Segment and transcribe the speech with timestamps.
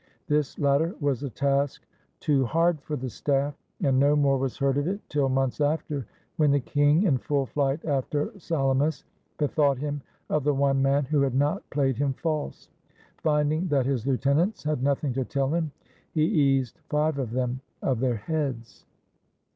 [0.25, 1.85] This latter was a task
[2.19, 3.53] too hard for the staff,
[3.83, 7.45] and no more was heard of it till months after, when the king, in full
[7.45, 9.03] flight after Salamis,
[9.37, 12.71] bethought him of the one man who had not played him false.
[13.21, 15.71] Finding that his lieutenants had nothing to tell him,
[16.15, 18.87] he eased five of them of their heads.